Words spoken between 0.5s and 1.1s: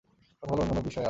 বলার অন্যান্য বিষয় আছে।